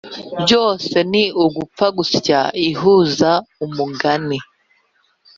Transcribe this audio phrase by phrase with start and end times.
[0.43, 1.23] byose ni
[1.55, 3.31] gupfa gusya ihuza
[3.65, 4.37] umugani